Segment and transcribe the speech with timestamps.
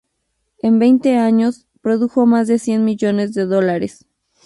[0.63, 4.07] En veinte años, produjo más de cien millones de dólares.